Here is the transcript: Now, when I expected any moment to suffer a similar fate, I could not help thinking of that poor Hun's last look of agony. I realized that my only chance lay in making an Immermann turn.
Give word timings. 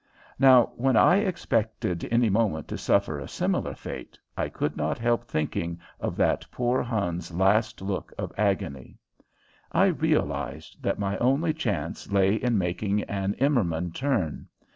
Now, 0.39 0.71
when 0.77 0.95
I 0.97 1.17
expected 1.17 2.07
any 2.09 2.27
moment 2.27 2.67
to 2.69 2.77
suffer 2.79 3.19
a 3.19 3.27
similar 3.27 3.75
fate, 3.75 4.17
I 4.35 4.49
could 4.49 4.75
not 4.75 4.97
help 4.97 5.25
thinking 5.25 5.79
of 5.99 6.15
that 6.15 6.43
poor 6.49 6.81
Hun's 6.81 7.31
last 7.31 7.83
look 7.83 8.11
of 8.17 8.33
agony. 8.35 8.97
I 9.71 9.85
realized 9.85 10.81
that 10.81 10.97
my 10.97 11.19
only 11.19 11.53
chance 11.53 12.11
lay 12.11 12.33
in 12.33 12.57
making 12.57 13.03
an 13.03 13.35
Immermann 13.37 13.91
turn. 13.93 14.47